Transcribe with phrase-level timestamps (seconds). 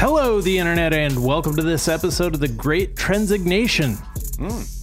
[0.00, 3.98] Hello, the internet, and welcome to this episode of the Great Trendsignation.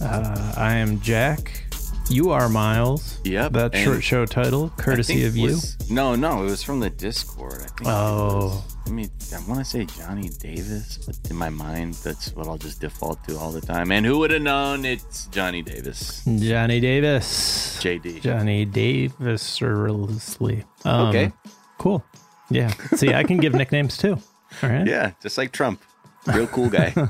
[0.00, 1.64] Uh, I am Jack.
[2.08, 3.18] You are Miles.
[3.24, 5.48] Yep, That short show title, courtesy of you.
[5.48, 7.54] was- No, no, it was from the Discord.
[7.54, 7.86] I think.
[7.86, 8.64] Oh.
[8.86, 12.56] I mean, I want to say Johnny Davis, but in my mind, that's what I'll
[12.56, 13.90] just default to all the time.
[13.90, 14.84] And who would have known?
[14.84, 17.78] It's Johnny Davis, Johnny Davis.
[17.82, 18.20] JD.
[18.22, 21.32] Johnny Davis or Um, Okay.
[21.76, 22.04] Cool.
[22.50, 22.72] Yeah.
[22.94, 24.18] See, I can give nicknames too.
[24.62, 24.86] All right.
[24.86, 25.82] Yeah, just like Trump,
[26.26, 26.94] real cool guy.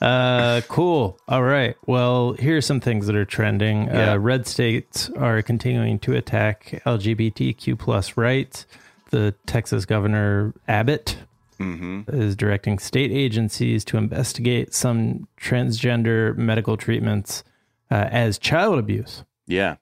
[0.00, 1.18] Uh, cool.
[1.28, 1.76] All right.
[1.86, 3.86] Well, here's some things that are trending.
[3.86, 4.12] Yeah.
[4.12, 8.66] Uh, red states are continuing to attack LGBTQ plus rights.
[9.10, 11.16] The Texas governor Abbott
[11.58, 17.44] hmm is directing state agencies to investigate some transgender medical treatments
[17.92, 19.22] uh, as child abuse.
[19.46, 19.76] Yeah,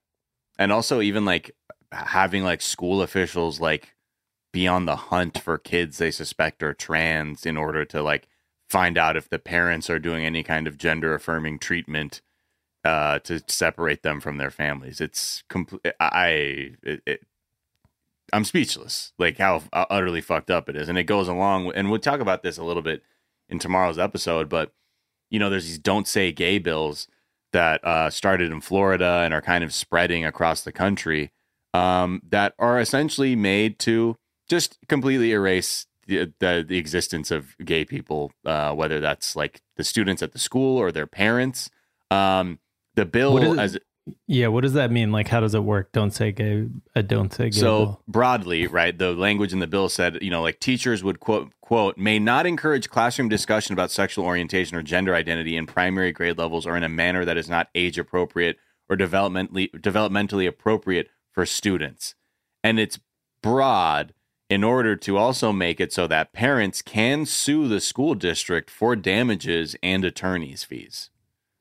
[0.58, 1.56] and also even like
[1.90, 3.91] having like school officials like
[4.52, 8.28] be on the hunt for kids they suspect are trans in order to like
[8.68, 12.20] find out if the parents are doing any kind of gender affirming treatment
[12.84, 15.00] uh to separate them from their families.
[15.00, 17.22] It's complete i it, it,
[18.32, 20.88] i'm speechless like how utterly fucked up it is.
[20.88, 23.02] And it goes along and we'll talk about this a little bit
[23.48, 24.72] in tomorrow's episode but
[25.30, 27.08] you know there's these don't say gay bills
[27.52, 31.30] that uh, started in Florida and are kind of spreading across the country
[31.74, 34.16] um, that are essentially made to
[34.48, 39.84] just completely erase the, the, the existence of gay people, uh, whether that's like the
[39.84, 41.70] students at the school or their parents.
[42.10, 42.58] Um,
[42.94, 43.78] the bill, as
[44.26, 44.48] Yeah.
[44.48, 45.12] What does that mean?
[45.12, 45.92] Like, how does it work?
[45.92, 46.68] Don't say gay.
[46.94, 47.58] Uh, don't say gay.
[47.58, 48.02] so bill.
[48.08, 48.96] broadly, right?
[48.96, 52.46] The language in the bill said, you know, like teachers would quote quote may not
[52.46, 56.82] encourage classroom discussion about sexual orientation or gender identity in primary grade levels or in
[56.82, 58.58] a manner that is not age appropriate
[58.90, 62.14] or developmentally developmentally appropriate for students.
[62.62, 62.98] And it's
[63.42, 64.12] broad
[64.52, 68.94] in order to also make it so that parents can sue the school district for
[68.94, 71.08] damages and attorney's fees.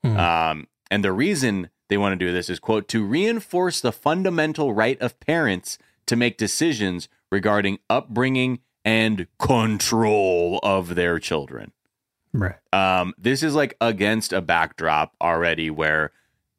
[0.03, 0.17] Hmm.
[0.17, 4.73] Um, and the reason they want to do this is, quote, to reinforce the fundamental
[4.73, 11.71] right of parents to make decisions regarding upbringing and control of their children.
[12.33, 12.55] right.
[12.73, 16.11] Um, this is like against a backdrop already where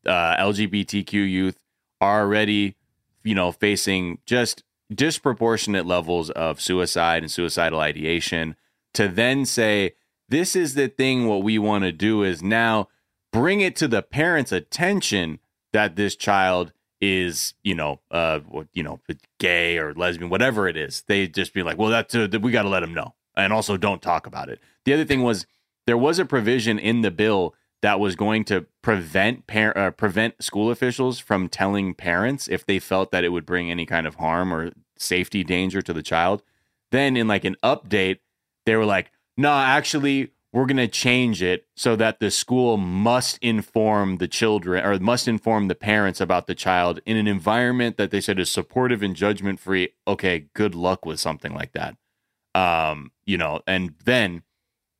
[0.06, 1.58] uh, LGBTQ youth
[2.00, 2.76] are already,
[3.22, 4.64] you know, facing just
[4.94, 8.56] disproportionate levels of suicide and suicidal ideation.
[8.94, 9.94] To then say,
[10.28, 12.88] this is the thing, what we want to do is now
[13.32, 15.38] bring it to the parents' attention
[15.72, 18.40] that this child is, you know, uh,
[18.72, 19.00] you know,
[19.40, 21.02] gay or lesbian, whatever it is.
[21.08, 23.76] They just be like, well, that's uh, we got to let them know, and also
[23.76, 24.60] don't talk about it.
[24.84, 25.46] The other thing was
[25.86, 30.42] there was a provision in the bill that was going to prevent par- uh, prevent
[30.42, 34.14] school officials from telling parents if they felt that it would bring any kind of
[34.16, 34.70] harm or
[35.02, 36.42] safety danger to the child.
[36.90, 38.18] Then in like an update,
[38.64, 43.38] they were like, "No, actually, we're going to change it so that the school must
[43.38, 48.10] inform the children or must inform the parents about the child in an environment that
[48.10, 51.96] they said is supportive and judgment free." Okay, good luck with something like that.
[52.54, 54.42] Um, you know, and then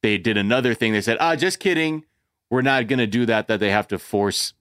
[0.03, 0.93] they did another thing.
[0.93, 2.05] They said, "Ah, just kidding.
[2.51, 3.49] We're not going to do that.
[3.49, 4.55] That they have to force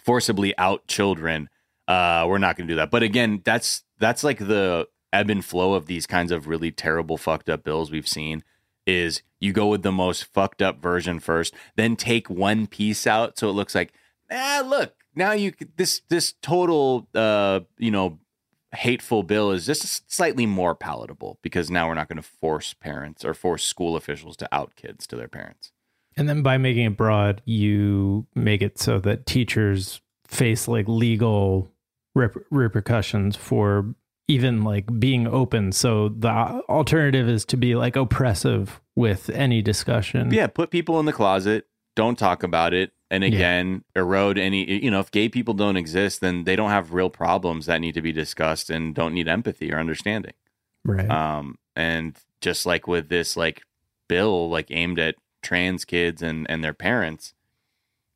[0.00, 1.48] forcibly out children.
[1.86, 5.44] Uh, we're not going to do that." But again, that's that's like the ebb and
[5.44, 8.42] flow of these kinds of really terrible, fucked up bills we've seen.
[8.86, 13.38] Is you go with the most fucked up version first, then take one piece out
[13.38, 13.94] so it looks like,
[14.30, 18.18] ah, look, now you this this total, uh, you know,
[18.74, 23.24] hateful bill is just slightly more palatable because now we're not going to force parents
[23.24, 25.72] or force school officials to out kids to their parents.
[26.16, 31.70] And then by making it broad, you make it so that teachers face like legal
[32.14, 33.94] rep- repercussions for
[34.28, 35.72] even like being open.
[35.72, 36.30] So the
[36.68, 40.32] alternative is to be like oppressive with any discussion.
[40.32, 43.28] Yeah, put people in the closet, don't talk about it, and Yeah.
[43.28, 44.82] again, erode any.
[44.82, 47.92] You know, if gay people don't exist, then they don't have real problems that need
[47.94, 50.32] to be discussed and don't need empathy or understanding.
[50.84, 51.08] Right.
[51.10, 53.62] Um, and just like with this like
[54.08, 57.34] bill, like aimed at trans kids and and their parents,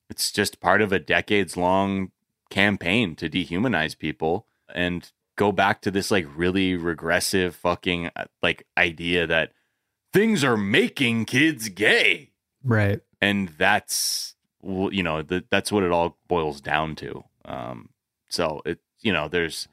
[0.08, 2.10] it's just part of a decades long
[2.50, 8.66] campaign to dehumanize people and go back to this like really regressive fucking uh, like
[8.76, 9.52] idea that
[10.12, 12.30] things are making kids gay
[12.64, 13.00] right.
[13.20, 17.88] and that's you know the, that's what it all boils down to um
[18.28, 19.68] so it you know there's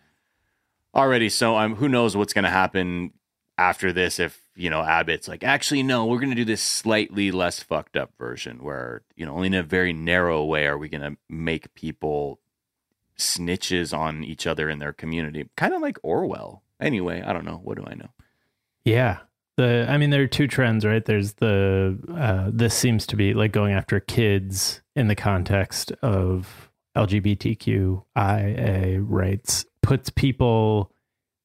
[0.94, 3.12] already so i'm who knows what's going to happen
[3.58, 7.32] after this if you know abbott's like actually no we're going to do this slightly
[7.32, 10.90] less fucked up version where you know only in a very narrow way are we
[10.90, 12.40] going to make people
[13.18, 17.60] snitches on each other in their community kind of like orwell anyway i don't know
[17.64, 18.10] what do i know
[18.84, 19.20] Yeah.
[19.58, 21.04] the I mean there are two trends, right?
[21.06, 26.70] There's the uh, this seems to be like going after kids in the context of
[26.96, 30.92] LGBTQIA rights puts people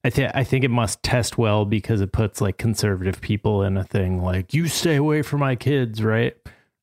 [0.02, 3.76] I think I think it must test well because it puts like conservative people in
[3.76, 6.34] a thing like you stay away from my kids, right?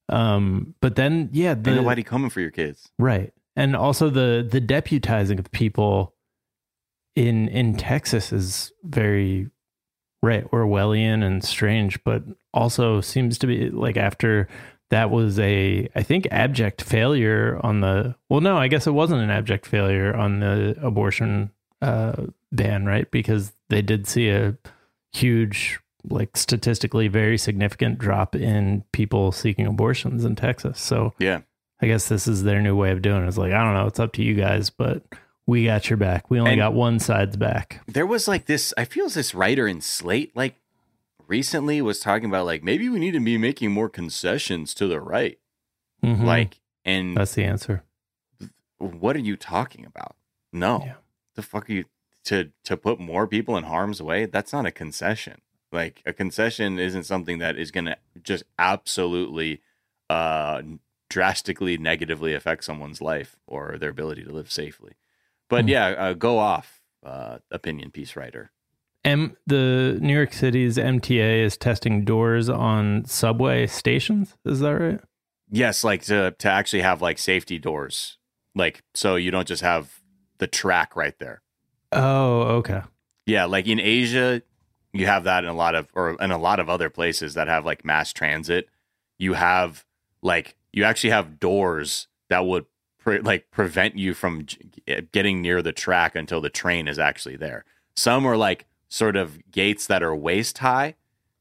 [0.10, 2.90] Um but then yeah, the, Ain't nobody coming for your kids.
[3.00, 3.33] Right.
[3.57, 6.13] And also the the deputizing of people
[7.15, 9.50] in in Texas is very
[10.21, 12.24] right Orwellian and strange, but
[12.54, 14.48] also seems to be like after
[14.92, 19.21] that was a I think abject failure on the well no, I guess it wasn't
[19.24, 21.50] an abject failure on the abortion
[21.81, 23.09] uh ban, right?
[23.09, 24.56] Because they did see a
[25.13, 30.80] huge like statistically very significant drop in people seeking abortions in Texas.
[30.80, 31.39] So Yeah.
[31.81, 33.27] I guess this is their new way of doing it.
[33.27, 35.03] It's like, I don't know, it's up to you guys, but
[35.45, 36.29] we got your back.
[36.29, 37.81] We only And- got one side's back.
[37.88, 40.56] There was like this, I feel this writer in Slate, like
[41.27, 45.00] recently was talking about like maybe we need to be making more concessions to the
[45.00, 45.38] right.
[46.03, 46.24] Mhm.
[46.24, 47.83] Like, and that's the answer.
[48.77, 50.15] what are you talking about?
[50.53, 50.83] No.
[50.85, 50.94] Yeah.
[51.35, 51.85] The fuck are you
[52.25, 54.25] to to put more people in harm's way?
[54.25, 55.41] That's not a concession.
[55.71, 59.62] Like a concession isn't something that is going to just absolutely
[60.09, 60.62] uh
[61.09, 64.94] drastically negatively affect someone's life or their ability to live safely.
[65.50, 65.69] But Hmm.
[65.69, 68.51] yeah, uh, go off uh opinion piece writer.
[69.06, 74.36] M the New York City's MTA is testing doors on subway stations.
[74.44, 75.00] Is that right?
[75.50, 78.18] Yes, like to to actually have like safety doors.
[78.56, 80.01] Like so you don't just have
[80.39, 81.42] the track right there.
[81.94, 82.81] Oh, okay.
[83.25, 84.42] Yeah, like in Asia,
[84.92, 87.48] you have that in a lot of or in a lot of other places that
[87.48, 88.68] have like mass transit.
[89.18, 89.86] You have
[90.21, 92.66] like you actually have doors that would
[93.00, 97.36] pre- like prevent you from j- getting near the track until the train is actually
[97.36, 97.66] there.
[97.96, 100.96] Some are like sort of gates that are waist high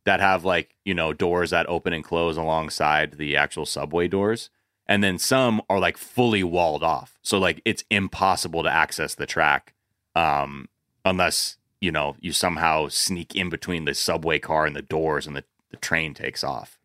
[0.05, 4.51] that have like, you know, doors that open and close alongside the actual subway doors.
[4.87, 7.19] And then some are like fully walled off.
[7.23, 9.75] So like it's impossible to access the track
[10.17, 10.69] um
[11.05, 15.37] unless you know you somehow sneak in between the subway car and the doors and
[15.37, 16.79] the, the train takes off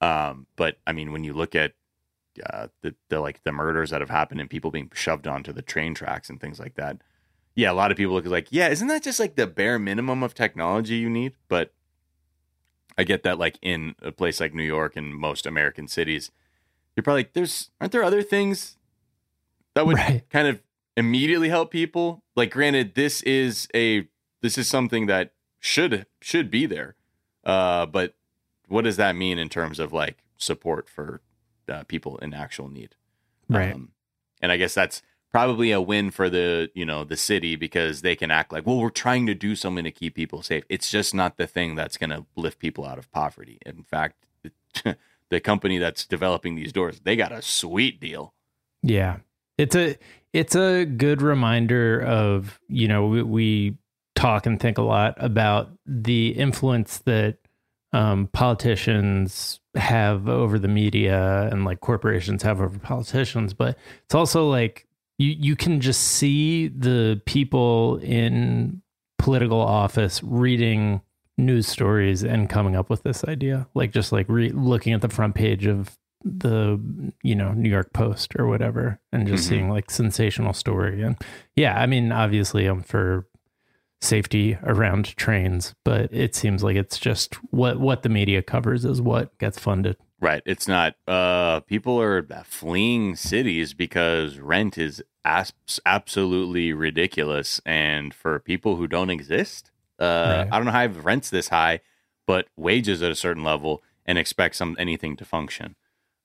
[0.00, 1.74] um but i mean when you look at
[2.48, 5.62] uh the, the like the murders that have happened and people being shoved onto the
[5.62, 6.98] train tracks and things like that.
[7.54, 10.22] Yeah a lot of people look like yeah isn't that just like the bare minimum
[10.22, 11.34] of technology you need?
[11.48, 11.72] But
[12.98, 16.30] i get that like in a place like new york and most american cities
[16.96, 18.76] you're probably like there's aren't there other things
[19.74, 20.28] that would Right.
[20.28, 20.60] kind of
[20.96, 22.24] immediately help people?
[22.34, 24.08] Like granted this is a
[24.42, 26.96] this is something that should should be there
[27.44, 28.14] uh but
[28.66, 31.20] what does that mean in terms of like support for
[31.70, 32.94] uh, people in actual need
[33.48, 33.74] Right.
[33.74, 33.90] um,
[34.42, 35.02] and i guess that's
[35.32, 38.78] probably a win for the you know the city because they can act like well
[38.78, 41.96] we're trying to do something to keep people safe it's just not the thing that's
[41.96, 44.16] going to lift people out of poverty in fact
[45.30, 48.34] the company that's developing these doors they got a sweet deal
[48.82, 49.18] Yeah.
[49.58, 49.96] It's a
[50.32, 53.76] it's a good reminder of, you know, we, we
[54.14, 57.36] talk and think a lot about the influence that
[57.92, 64.48] um, politicians have over the media and like corporations have over politicians, but it's also
[64.48, 64.86] like
[65.18, 68.80] you you can just see the people in
[69.18, 71.00] political office reading
[71.36, 75.08] news stories and coming up with this idea like just like re- looking at the
[75.08, 76.78] front page of the
[77.22, 79.48] you know New York Post or whatever and just Mhm.
[79.48, 81.16] seeing like sensational story and
[81.56, 83.26] yeah I mean obviously I'm for
[84.00, 89.00] safety around trains but it seems like it's just what what the media covers is
[89.00, 90.42] what gets funded Right.
[90.44, 90.96] It's not.
[91.08, 95.54] Uh, people are fleeing cities because rent is as-
[95.86, 100.04] absolutely ridiculous, and for people who don't exist, uh,
[100.44, 100.48] Right.
[100.52, 101.80] I don't know how I've rents this high,
[102.26, 105.74] but wages at a certain level and expect some anything to function.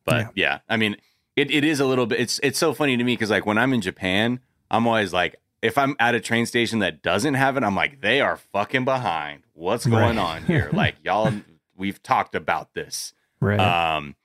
[0.03, 0.29] But Yeah.
[0.35, 0.97] yeah, I mean,
[1.37, 2.19] it, it is a little bit.
[2.19, 5.37] It's it's so funny to me because like when I'm in Japan, I'm always like,
[5.61, 8.85] if I'm at a train station that doesn't have it, I'm like, they are fucking
[8.85, 9.43] behind.
[9.53, 10.37] What's going Right.
[10.37, 10.69] on here?
[10.73, 11.31] like y'all,
[11.75, 13.13] we've talked about this.
[13.39, 14.15] right Um,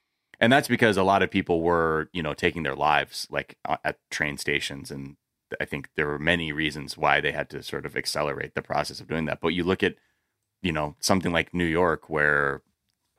[0.41, 3.77] and that's because a lot of people were, you know, taking their lives like uh,
[3.85, 5.17] at train stations, and
[5.61, 9.01] I think there were many reasons why they had to sort of accelerate the process
[9.01, 9.41] of doing that.
[9.41, 9.97] But you look at,
[10.63, 12.63] you know, something like New York, where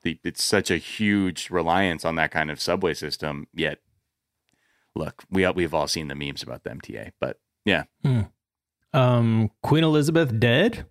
[0.02, 3.46] the, it's such a huge reliance on that kind of subway system.
[3.54, 3.78] Yet,
[4.94, 7.84] look, we we've all seen the memes about the MTA, but yeah,
[8.92, 10.86] um Queen Elizabeth dead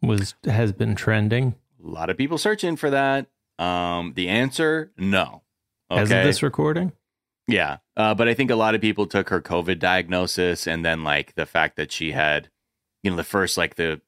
[0.00, 3.26] was has been trending a lot of people searching for that.
[3.58, 5.42] Um, the answer, no.
[5.90, 6.92] as of this recording
[7.46, 7.78] Yeah.
[7.96, 11.34] Uh, but I think a lot of people took her COVID diagnosis and then like
[11.34, 12.48] the fact that she had,
[13.02, 14.00] you know, the first like the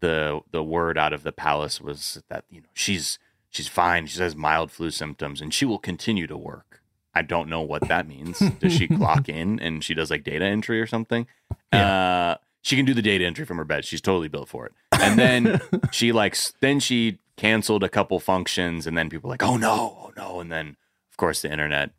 [0.00, 3.18] the the word out of the palace was that you know she's
[3.48, 4.06] she's fine.
[4.06, 6.79] She has mild flu symptoms and she will continue to work.
[7.14, 8.38] I don't know what that means.
[8.60, 11.26] Does she clock in and she does like data entry or something?
[11.72, 13.84] Uh, she can do the data entry from her bed.
[13.84, 14.72] She's totally built for it.
[14.92, 19.42] And then she like then she canceled a couple functions and then people were like,
[19.42, 20.76] "Oh no, oh no." And then
[21.10, 21.90] of course the internet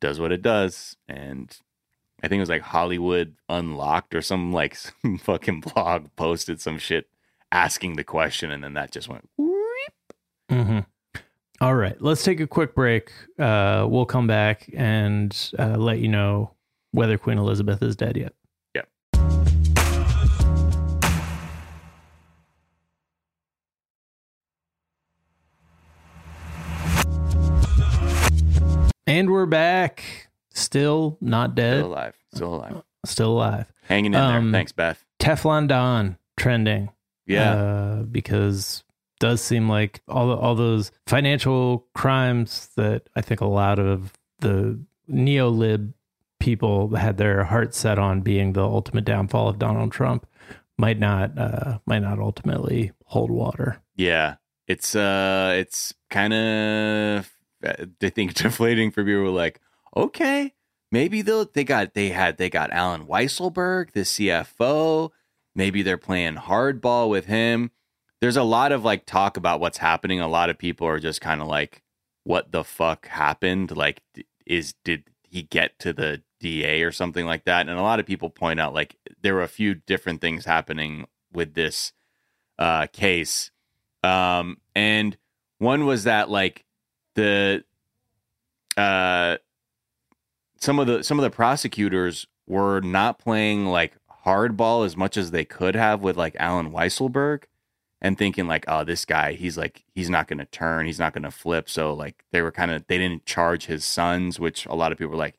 [0.00, 1.56] does what it does and
[2.22, 6.78] I think it was like Hollywood Unlocked or some like some fucking blog posted some
[6.78, 7.08] shit
[7.52, 9.28] asking the question and then that just went
[10.50, 10.80] hmm
[11.60, 13.10] All right, let's take a quick break.
[13.38, 16.52] Uh, we'll come back and uh, let you know
[16.92, 18.34] whether Queen Elizabeth is dead yet.
[18.74, 18.88] Yep.
[29.06, 30.02] And we're back.
[30.52, 31.78] Still not dead.
[31.78, 32.14] still alive.
[32.34, 32.82] Still alive.
[33.04, 33.72] Still alive.
[33.82, 34.58] Hanging in Um, there.
[34.60, 35.04] Thanks, Beth.
[35.20, 36.90] Teflon Don trending.
[37.26, 37.52] Yeah.
[37.54, 38.84] uh, because
[39.18, 44.78] does seem like all all those financial crimes that I think a lot of the
[45.08, 45.94] neo-lib
[46.40, 50.26] people had their hearts set on being the ultimate downfall of Donald Trump
[50.78, 53.80] might not uh, might not ultimately hold water.
[53.94, 57.30] Yeah, it's uh, it's kind of
[57.62, 59.32] I think deflating for people.
[59.32, 59.60] Like,
[59.96, 60.54] okay,
[60.92, 65.10] maybe they'll they got they had they got Allen Weisselberg, the CFO.
[65.54, 67.70] Maybe they're playing hardball with him.
[68.20, 70.20] There's a lot of like talk about what's happening.
[70.20, 71.82] A lot of people are just kind of like,
[72.24, 73.76] what the fuck happened?
[73.76, 74.02] Like,
[74.46, 77.68] is did he get to the DA or something like that?
[77.68, 81.06] And a lot of people point out like there were a few different things happening
[81.32, 81.92] with this
[82.58, 83.50] uh, case
[84.06, 85.16] um and
[85.58, 86.64] one was that like
[87.14, 87.64] the
[88.76, 89.36] uh
[90.60, 95.30] some of the some of the prosecutors were not playing like hardball as much as
[95.30, 97.44] they could have with like Allen Weisselberg
[98.06, 101.12] and thinking like oh this guy he's like he's not going to turn he's not
[101.12, 101.68] going to flip.
[101.68, 104.98] So like they were kind of they didn't charge his sons which a lot of
[104.98, 105.38] people were like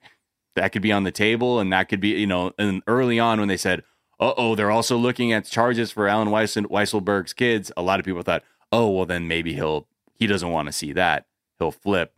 [0.56, 3.40] that could be on the table and that could be you know and early on
[3.40, 3.84] when they said
[4.20, 8.22] uh-oh they're also looking at charges for Allen Weiss- Weisselberg's kids a lot of people
[8.22, 11.28] thought oh well then maybe he'll he doesn't want to see that.
[11.60, 12.12] He'll flip.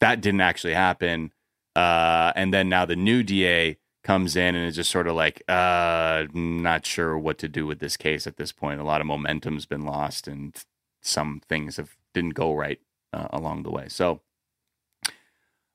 [0.00, 1.32] That didn't actually happen
[1.74, 5.42] uh and then now the new DA comes in and is just sort of like
[5.48, 9.06] uh not sure what to do with this case at this point a lot of
[9.06, 10.64] momentum's been lost and
[11.00, 12.80] some things have didn't go right
[13.12, 14.20] uh, along the way so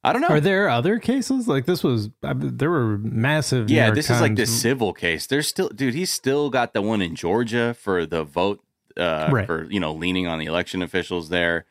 [0.01, 0.29] I don't know.
[0.29, 1.83] Are there other cases like this?
[1.83, 3.69] Was I, there were massive?
[3.69, 5.27] Yeah, this is like the civil case.
[5.27, 5.93] There's still, dude.
[5.93, 8.63] He's still got the one in Georgia for the vote,
[8.95, 9.45] uh, Right.
[9.45, 11.65] for you know leaning on the election officials there.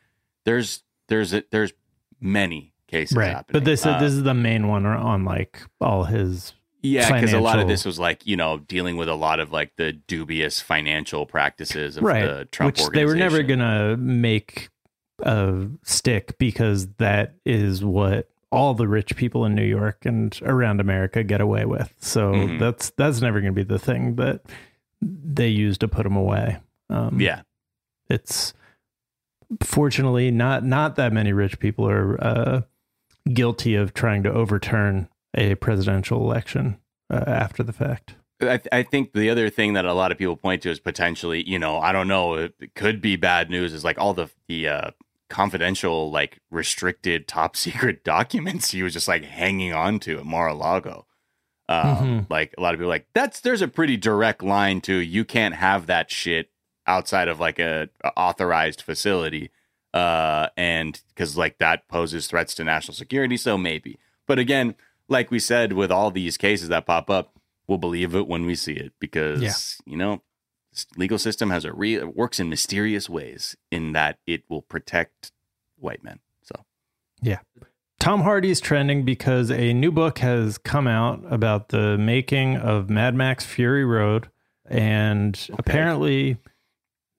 [0.45, 1.73] There's there's there's
[2.21, 3.29] many cases right.
[3.33, 3.53] happening.
[3.53, 7.39] But this Uh, this is the main one on like all his yeah, because a
[7.39, 10.59] lot of this was like you know dealing with a lot of like the dubious
[10.61, 14.69] financial practices of right, the Trump which they were never gonna make
[15.21, 20.79] a stick because that is what all the rich people in New York and around
[20.79, 21.93] America get away with.
[21.99, 22.59] So Mhm.
[22.59, 24.41] that's that's never gonna be the thing that
[25.01, 26.59] they use to put them away.
[26.89, 27.41] Um, Yeah,
[28.09, 28.53] it's
[29.61, 32.61] fortunately not not that many rich people are uh,
[33.33, 36.79] guilty of trying to overturn a presidential election
[37.11, 38.15] uh, after the fact.
[38.41, 40.79] I, th- I think the other thing that a lot of people point to is
[40.79, 43.73] potentially, you know, I don't know, it could be bad news.
[43.73, 44.91] Is like all the the uh,
[45.29, 51.05] confidential, like restricted, top secret documents he was just like hanging on to at Mar-a-Lago.
[51.67, 52.29] Um, Mhm.
[52.29, 55.23] Like a lot of people are like that's there's a pretty direct line to you
[55.23, 56.49] can't have that shit
[56.87, 59.51] outside of like a, a authorized facility,
[59.93, 63.37] uh, and because like that poses threats to national security.
[63.37, 64.75] So maybe, but again,
[65.07, 67.33] like we said, with all these cases that pop up
[67.67, 69.53] we'll believe it when we see it because Yeah.
[69.85, 70.23] you know
[70.97, 75.31] legal system has a real works in mysterious ways in that it will protect
[75.77, 76.63] white men so
[77.21, 77.37] yeah.
[77.99, 83.13] Tom Hardy's trending because a new book has come out about the making of Mad
[83.13, 84.29] Max Fury Road.
[84.65, 86.37] And apparently,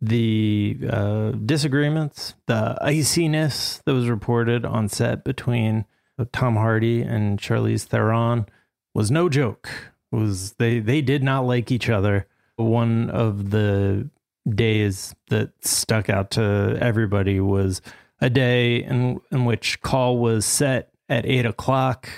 [0.01, 5.85] the uh, disagreements, the iciness that was reported on set between
[6.33, 8.47] Tom Hardy and Charlize Theron
[8.95, 9.69] was no joke.
[10.13, 12.27] It was they they did not like each other.
[12.57, 14.09] One of the
[14.49, 17.81] days that stuck out to everybody was
[18.21, 22.09] a day in in which call was set at eight o'clock.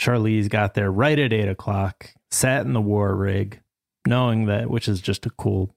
[0.00, 3.60] Charlize got there right at eight o'clock, sat in the war rig,
[4.06, 5.74] knowing that, which is just a cool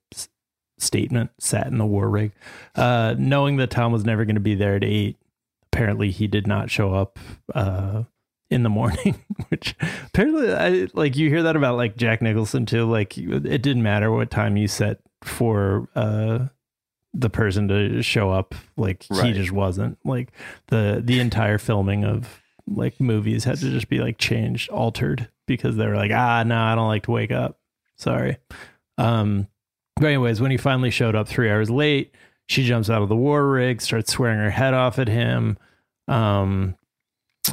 [0.77, 2.32] statement, sat in the war rig,
[2.75, 5.18] uh, knowing that Tom was never going to be there at eight.
[5.72, 7.18] Apparently, he did not show up
[7.53, 8.03] uh,
[8.50, 9.75] in the morning, which
[10.08, 12.89] apparently, I, like you hear that about like Jack Nicholson too.
[12.89, 16.48] Like it didn't matter what time you set for uh
[17.13, 20.32] the person to show up like he just wasn't like
[20.68, 25.75] the the entire filming of like movies had to just be like changed altered because
[25.75, 27.60] they were like ah no i don't like to wake up
[27.98, 28.38] sorry
[28.98, 29.48] um
[29.95, 32.13] but anyways when he finally showed up three hours late
[32.47, 35.57] she jumps out of the war rig starts swearing her head off at him
[36.07, 36.75] um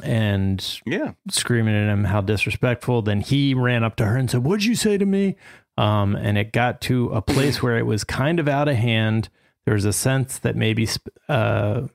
[0.04, 1.12] and Yeah.
[1.28, 3.02] screaming at him how disrespectful.
[3.02, 5.34] Then he ran up to her and said, What'd you say to me?
[5.76, 9.28] Um, and it got to a place where it was kind of out of hand.
[9.64, 10.88] There was a sense that maybe
[11.28, 11.88] uh,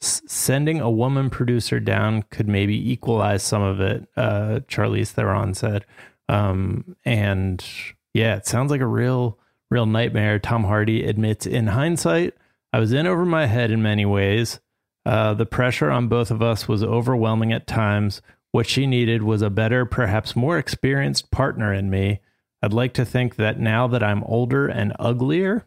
[0.00, 5.84] sending a woman producer down could maybe equalize some of it, uh, Charlize Theron said.
[6.30, 7.62] Um, and
[8.14, 9.38] yeah, it sounds like a real,
[9.72, 10.38] real nightmare.
[10.38, 12.34] Tom Hardy admits in hindsight,
[12.72, 14.60] I was in over my head in many ways.
[15.04, 18.22] Uh, the pressure on both of us was overwhelming at times.
[18.52, 22.20] What she needed was a better, perhaps more experienced partner in me.
[22.62, 25.66] I'd like to think that now that I'm older and uglier,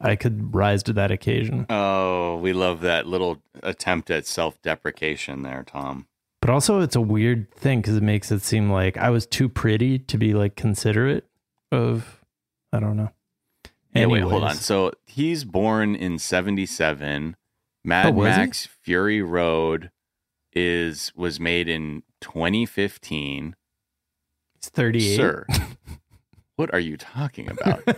[0.00, 1.66] I could rise to that occasion.
[1.68, 6.06] Oh, we love that little attempt at self deprecation there, Tom.
[6.40, 9.48] But also, it's a weird thing because it makes it seem like I was too
[9.48, 11.26] pretty to be like considerate
[11.70, 12.22] of,
[12.72, 13.10] I don't know.
[13.94, 14.54] Yeah, wait, hold on.
[14.56, 17.36] So he's born in 77.
[17.84, 18.40] Mad Oh, was he?
[18.40, 19.90] Max Fury Road
[20.52, 23.54] is was made in 2015.
[24.56, 25.16] It's 38.
[25.16, 25.46] Sir,
[26.56, 27.82] what are you talking about?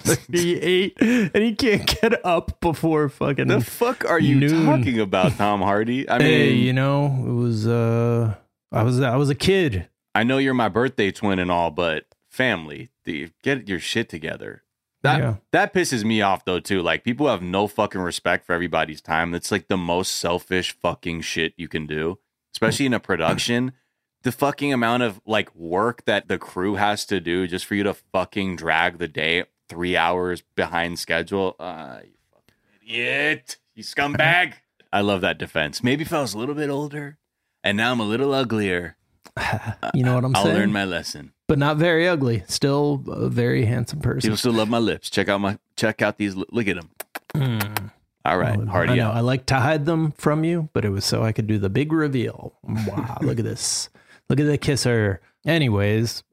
[0.00, 0.96] 38.
[1.00, 3.48] and he can't get up before fucking.
[3.48, 4.64] the fuck are you Noon.
[4.66, 6.08] talking about, Tom Hardy?
[6.10, 8.34] I mean, hey, you know, it was, uh,
[8.70, 9.88] I was, I was a kid.
[10.14, 12.04] I know you're my birthday twin and all, but
[12.36, 14.62] family, the, get your shit together.
[15.02, 15.34] That Yeah.
[15.52, 16.82] that pisses me off though too.
[16.82, 19.30] Like people have no fucking respect for everybody's time.
[19.30, 22.18] That's like the most selfish fucking shit you can do,
[22.54, 23.72] especially in a production.
[24.22, 27.84] The fucking amount of like work that the crew has to do just for you
[27.84, 31.54] to fucking drag the day three hours behind schedule.
[31.60, 34.54] Uh, you fucking idiot, you scumbag.
[34.92, 35.80] I love that defense.
[35.84, 37.18] Maybe if I was a little bit older,
[37.62, 38.96] and now I'm a little uglier,
[39.94, 40.46] You know what I'm saying?
[40.48, 41.32] I'll learn my lesson.
[41.48, 42.42] but not very ugly.
[42.48, 44.20] Still a very handsome person.
[44.28, 45.08] People still love my lips.
[45.10, 46.34] Check out my check out these.
[46.36, 46.90] Look at them.
[47.34, 47.90] Mm.
[48.24, 49.08] All right, Oh, Hardy I know.
[49.08, 49.16] out.
[49.16, 51.68] I like to hide them from you, but it was so I could do the
[51.70, 52.54] big reveal.
[52.64, 53.88] Wow, look at this.
[54.28, 55.20] Look at the kisser.
[55.46, 56.24] Anyways,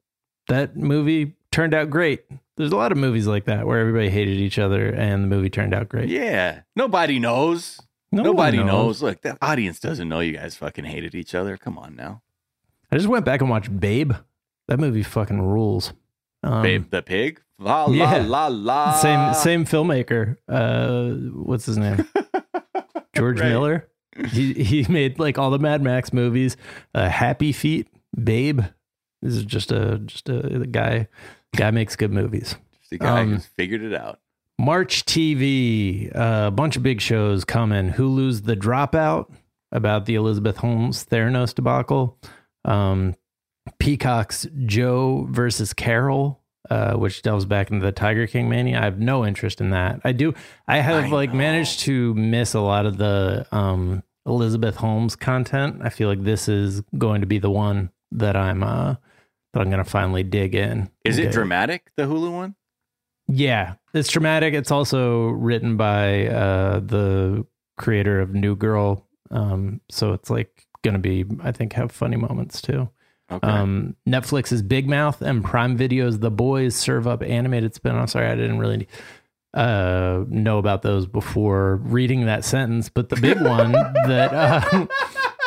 [0.48, 2.24] that movie turned out great.
[2.56, 5.50] There's a lot of movies like that where everybody hated each other and the movie
[5.50, 6.08] turned out great.
[6.08, 7.80] Yeah, nobody knows.
[8.10, 9.02] No one Nobody knows.
[9.02, 11.56] Look, the audience doesn't know you guys fucking hated each other.
[11.56, 12.22] Come on now,
[12.94, 14.12] I just went back and watched Babe.
[14.68, 15.92] That movie fucking rules.
[16.44, 16.90] Um, babe.
[16.90, 17.42] The pig.
[17.58, 18.18] La yeah.
[18.18, 18.92] la la la.
[18.92, 20.36] Same same filmmaker.
[20.48, 21.10] Uh,
[21.42, 22.08] what's his name?
[23.16, 23.48] George Right.
[23.48, 23.88] Miller.
[24.30, 26.56] He he made like all the Mad Max movies.
[26.94, 27.88] Uh, Happy Feet,
[28.22, 28.60] Babe.
[29.22, 31.08] This is just a just a the guy.
[31.56, 32.54] Guy makes good movies.
[32.78, 34.20] Just the guy um, who's figured it out.
[34.56, 36.12] March TV.
[36.14, 37.90] A bunch of big shows coming.
[37.90, 39.32] Hulu's The Dropout
[39.72, 42.16] about the Elizabeth Holmes Theranos debacle.
[42.64, 43.14] Um,
[43.78, 48.78] Peacock's Joe versus Carole, uh, which delves back into the Tiger King mania.
[48.78, 50.00] I have no interest in that.
[50.04, 50.34] I do.
[50.68, 51.38] I have I like know.
[51.38, 55.80] managed to miss a lot of the um, Elizabeth Holmes content.
[55.82, 58.96] I feel like this is going to be the one that I'm uh,
[59.52, 60.90] that I'm going to finally dig in.
[61.04, 61.90] Is it dramatic?
[61.96, 62.54] The Hulu one.
[63.26, 64.52] Yeah, it's dramatic.
[64.52, 67.46] It's also written by uh, the
[67.78, 72.16] creator of New Girl, um, so it's like going to be, I think, have funny
[72.16, 72.88] moments too.
[73.32, 73.48] Okay.
[73.48, 78.12] Um, Netflix's Big Mouth and Prime Video's The Boys serve up animated spin-offs.
[78.12, 78.86] Sorry, I didn't really
[79.54, 83.72] uh, know about those before reading that sentence, but the big one
[84.06, 84.86] that uh,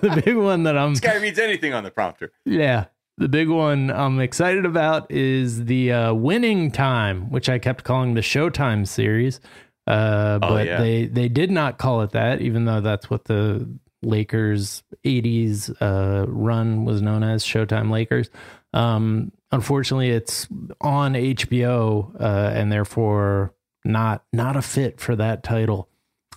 [0.00, 2.32] the big one that I'm this guy reads anything on the prompter.
[2.44, 2.86] yeah.
[3.18, 8.14] The big one I'm excited about is the uh, Winning Time, which I kept calling
[8.14, 9.40] the Showtime series.
[9.86, 10.78] Uh, Oh, but yeah.
[10.80, 13.68] they, they did not call it that, even though that's what the
[14.02, 18.30] Lakers 80s uh, run was known as Showtime Lakers.
[18.72, 20.48] Um, unfortunately, it's
[20.80, 23.52] on HBO uh, and therefore
[23.84, 25.88] not not a fit for that title.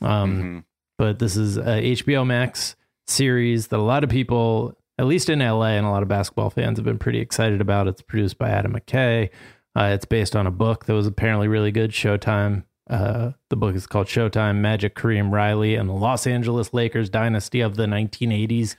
[0.01, 0.63] Um, Mhm.
[0.97, 2.75] but this is a HBO Max
[3.07, 6.49] series that a lot of people, at least in LA, and a lot of basketball
[6.49, 7.87] fans have been pretty excited about.
[7.87, 9.29] It's produced by Adam McKay.
[9.75, 11.91] Uh, it's based on a book that was apparently really good.
[11.91, 12.63] Showtime.
[12.89, 17.61] Uh, the book is called Showtime: Magic, Kareem Riley, and the Los Angeles Lakers Dynasty
[17.61, 18.75] of the 1980s.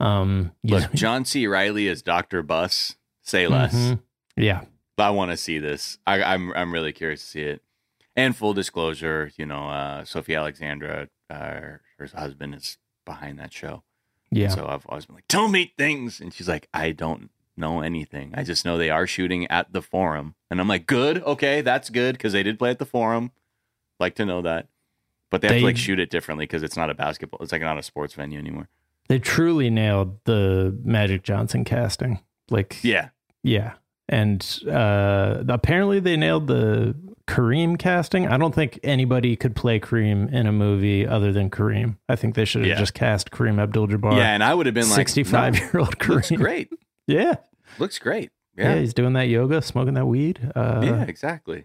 [0.00, 1.46] Um, Look, John C.
[1.46, 2.96] Reilly is Doctor Buss.
[3.22, 3.74] Say less.
[3.74, 4.00] Mhm.
[4.36, 4.62] yeah,
[4.98, 5.98] I want to see this.
[6.06, 7.62] I, I'm I'm really curious to see it.
[8.16, 11.80] And full disclosure, you know, uh, Sophie Alexandra, uh, her
[12.14, 13.82] husband is behind that show.
[14.30, 14.48] yeah.
[14.48, 18.32] So I've always been like, "Tell me things," and she's like, "I don't know anything.
[18.34, 21.88] I just know they are shooting at the Forum, and I'm like, good, okay, that's
[21.88, 23.30] good because they did play at the Forum.
[24.04, 24.68] Like to know that,
[25.30, 27.40] but they have They- to like shoot it differently because it's not a basketball.
[27.42, 28.68] It's like not a sports venue anymore.
[29.08, 32.20] They truly nailed the Magic Johnson casting.
[32.50, 33.08] Like, Yeah,
[33.42, 33.72] yeah.
[34.10, 36.94] And uh, apparently they nailed the
[37.26, 38.28] Kareem casting.
[38.28, 41.96] I don't think anybody could play Kareem in a movie other than Kareem.
[42.10, 42.78] I think they should have Yeah.
[42.78, 44.16] just cast Kareem Abdul-Jabbar.
[44.18, 46.36] yeah, and I would have been like, 65 no, year old looks Kareem.
[46.36, 46.70] great,
[47.06, 47.36] Yeah.
[47.78, 48.30] looks great.
[48.58, 48.74] yeah.
[48.74, 50.52] Yeah, he's doing that yoga, smoking that weed.
[50.54, 51.64] Uh, yeah, exactly.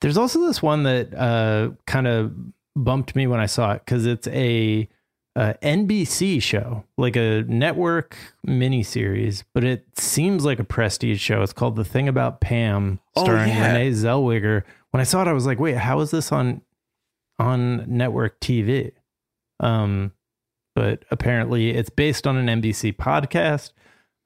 [0.00, 2.32] There's also this one that uh, kind of
[2.74, 4.88] bumped me when I saw it because it's a,
[5.34, 11.42] uh NBC show, like a network miniseries, but it seems like a prestige show.
[11.42, 13.66] It's called The Thing About Pam, Oh, starring yeah.
[13.72, 14.62] Renee Zellweger.
[14.92, 16.62] When I saw it, I was like, wait, how is this on
[17.38, 18.92] on network TV?
[19.60, 20.12] Um,
[20.74, 23.72] but apparently, it's based on an NBC podcast.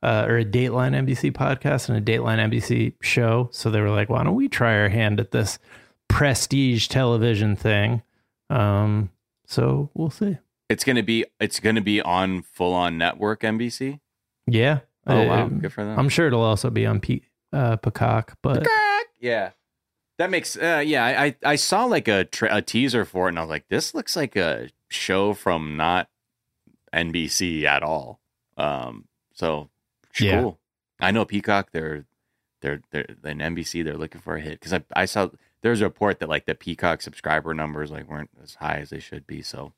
[0.02, 3.50] Uh, or a Dateline NBC podcast and a Dateline NBC show.
[3.52, 5.58] So they were like, why don't we try our hand at this
[6.08, 8.02] prestige television thing?
[8.48, 9.10] Um,
[9.46, 10.38] so we'll see.
[10.70, 14.00] It's gonna be it's gonna be on full on network NBC.
[14.46, 14.80] Yeah.
[15.06, 15.98] Oh wow, Uh, good for them.
[15.98, 18.66] I'm sure it'll also be on P- uh, Peacock, but
[19.20, 19.50] Yeah,
[20.18, 20.56] that makes.
[20.56, 23.42] Uh, yeah, I I I saw like a tra- a teaser for it, and I
[23.42, 26.08] was like, this looks like a show from not
[26.94, 28.20] NBC at all.
[28.56, 29.68] Um, so
[30.18, 30.40] Yeah.
[30.42, 30.58] cool.
[31.00, 31.70] I know Peacock.
[31.72, 32.06] They're
[32.62, 33.84] they're they're in NBC.
[33.84, 35.28] They're looking for a hit because I I saw
[35.62, 38.98] there's a report that like the Peacock subscriber numbers like weren't as high as they
[39.00, 39.42] should be.
[39.42, 39.72] So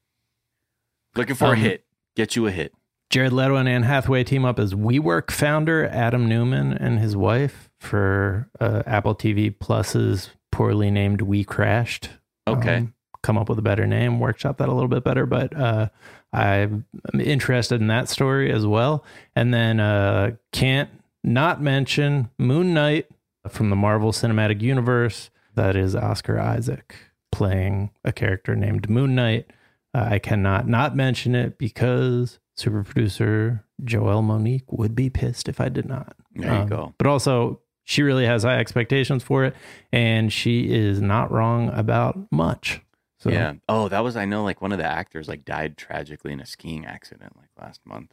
[1.16, 1.84] looking for a Um, hit.
[2.16, 2.72] Get you a hit.
[3.10, 7.68] Jared Leto and Anne Hathaway team up as WeWork founder Adam Neumann and his wife
[7.78, 12.08] for uh, Apple TV Plus's poorly named We Crashed.
[12.46, 12.76] Okay.
[12.78, 15.88] Um, come up with a better name, workshop that a little bit better, but uh,
[16.32, 16.84] I'm
[17.18, 19.04] interested in that story as well.
[19.36, 20.90] And then uh, can't
[21.24, 23.06] not mention Moon Knight
[23.48, 25.30] from the Marvel Cinematic Universe.
[25.54, 26.96] That is Oscar Isaac
[27.30, 29.50] playing a character named Moon Knight.
[29.94, 35.60] Uh, I cannot not mention it because super producer Joelle Monique would be pissed if
[35.60, 36.14] I did not.
[36.34, 36.94] There you Um, go.
[36.98, 39.54] But also, she really has high expectations for it,
[39.92, 42.80] and she is not wrong about much.
[43.22, 43.54] So, yeah.
[43.68, 46.46] Oh, that was I know like one of the actors like died tragically in a
[46.46, 48.12] skiing accident like last month.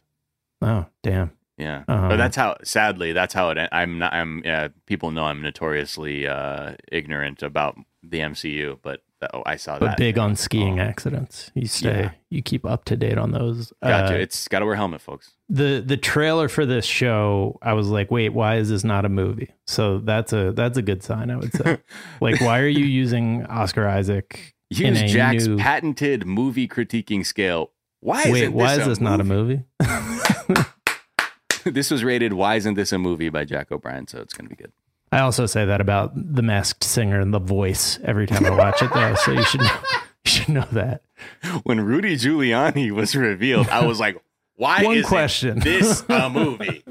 [0.62, 1.32] Oh, damn.
[1.58, 2.56] Yeah, Um, but that's how.
[2.64, 3.68] Sadly, that's how it.
[3.70, 4.14] I'm not.
[4.14, 4.40] I'm.
[4.46, 9.02] Yeah, people know I'm notoriously uh, ignorant about the MCU, but
[9.34, 9.96] oh, I saw But that.
[9.98, 10.84] big on skiing Oh.
[10.84, 11.50] accidents.
[11.54, 12.10] You stay, Yeah.
[12.30, 13.74] you keep up to date on those.
[13.82, 14.14] Gotcha.
[14.14, 15.32] Uh, it's got to wear a helmet, folks.
[15.50, 19.10] the the trailer for this show, I was like, wait, why is this not a
[19.10, 19.50] movie?
[19.66, 21.76] So that's a that's a good sign, I would say.
[22.22, 24.54] like, why are you using Oscar Isaac?
[24.70, 27.72] Use Jack's new- patented movie critiquing scale.
[28.00, 29.64] Why Wait, isn't why this is this not a movie?
[31.64, 32.32] this was rated.
[32.32, 34.06] Why isn't this a movie by Jack O'Brien?
[34.06, 34.72] So it's gonna be good.
[35.12, 38.80] I also say that about the Masked Singer and the voice every time I watch
[38.80, 39.14] it, though.
[39.16, 39.66] So you should know,
[40.24, 41.02] you should know that.
[41.64, 44.22] When Rudy Giuliani was revealed, I was like,
[44.54, 45.58] "Why One question.
[45.58, 46.84] this a movie?"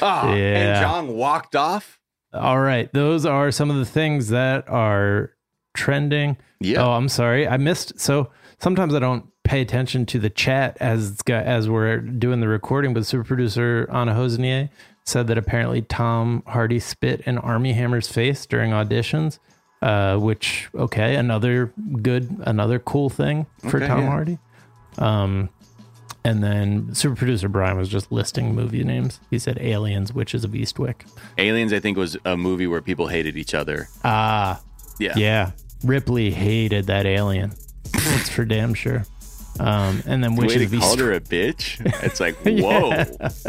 [0.00, 2.00] Ah, and John walked off.
[2.32, 5.30] All right, those are some of the things that are
[5.74, 6.36] trending.
[6.60, 6.82] Yeah.
[6.84, 7.98] Oh, I'm sorry, I missed.
[8.00, 12.94] So sometimes I don't pay attention to the chat as as we're doing the recording.
[12.94, 14.70] But super producer Anna Hosnier
[15.04, 19.38] said that apparently Tom Hardy spit in Armie Hammer's face during auditions.
[19.82, 24.06] Uh, which okay, another good, another cool thing for Okay, Tom yeah.
[24.08, 24.38] Hardy.
[24.96, 25.50] Um,
[26.24, 29.20] and then super producer Brian was just listing movie names.
[29.28, 31.02] He said Aliens, Witches of Eastwick.
[31.36, 33.88] Aliens, I think, was a movie where people hated each other.
[34.02, 34.62] Ah,
[34.98, 35.12] Yeah.
[35.18, 35.50] yeah.
[35.84, 37.52] Ripley hated that alien.
[37.92, 39.04] That's for damn sure.
[39.60, 41.80] Um, and then The way of called her a bitch.
[42.02, 43.04] It's like, whoa,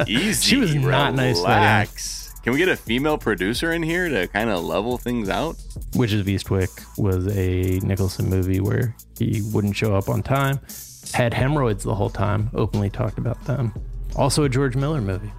[0.08, 0.50] easy.
[0.50, 2.34] She was not nice to Relax.
[2.44, 5.56] Can we get a female producer in here to kind of level things out?
[5.96, 10.60] Witches of Eastwick was a Nicholson movie where he wouldn't show up on time,
[11.12, 13.74] had hemorrhoids the whole time, openly talked about them.
[14.16, 15.32] Also a George Miller movie.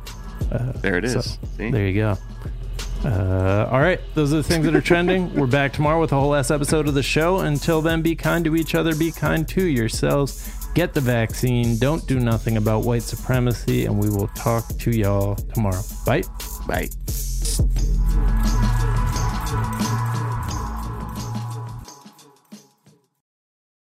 [0.83, 1.13] There it is.
[1.13, 1.21] So,
[1.57, 1.71] See?
[1.71, 2.19] There you go.
[3.05, 5.33] Uh, all right, those are the things that are trending.
[5.39, 7.39] We're back tomorrow with a whole last episode of the show.
[7.39, 10.53] Until then, be kind to each other, be kind to yourselves.
[10.75, 11.79] Get the vaccine.
[11.79, 15.83] Don't do nothing about white supremacy, and we will talk to y'all tomorrow.
[16.05, 16.23] Bye.
[16.67, 16.89] Bye.